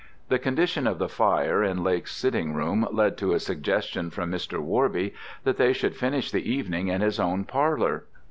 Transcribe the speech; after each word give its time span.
The 0.29 0.39
condition 0.39 0.87
of 0.87 0.97
the 0.97 1.07
fire 1.07 1.63
in 1.63 1.83
Lake's 1.83 2.15
sitting 2.15 2.55
room 2.55 2.87
led 2.91 3.17
to 3.19 3.33
a 3.33 3.39
suggestion 3.39 4.09
from 4.09 4.31
Mr. 4.31 4.57
Worby 4.59 5.13
that 5.43 5.57
they 5.57 5.73
should 5.73 5.95
finish 5.95 6.31
the 6.31 6.51
evening 6.51 6.87
in 6.87 7.01
his 7.01 7.19
own 7.19 7.45
parlour. 7.45 8.05